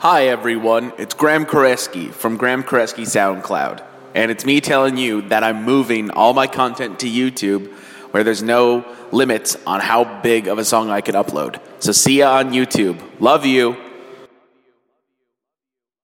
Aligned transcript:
Hi, 0.00 0.28
everyone. 0.28 0.94
It's 0.96 1.12
Graham 1.12 1.44
Koreski 1.44 2.10
from 2.10 2.38
Graham 2.38 2.62
Koreski 2.62 3.02
SoundCloud. 3.02 3.84
And 4.14 4.30
it's 4.30 4.46
me 4.46 4.62
telling 4.62 4.96
you 4.96 5.20
that 5.28 5.44
I'm 5.44 5.62
moving 5.62 6.10
all 6.12 6.32
my 6.32 6.46
content 6.46 7.00
to 7.00 7.06
YouTube 7.06 7.70
where 8.10 8.24
there's 8.24 8.42
no 8.42 8.82
limits 9.12 9.58
on 9.66 9.80
how 9.80 10.22
big 10.22 10.48
of 10.48 10.56
a 10.56 10.64
song 10.64 10.88
I 10.88 11.02
can 11.02 11.14
upload. 11.14 11.60
So 11.80 11.92
see 11.92 12.20
ya 12.20 12.38
on 12.38 12.52
YouTube. 12.52 12.98
Love 13.20 13.44
you. 13.44 13.76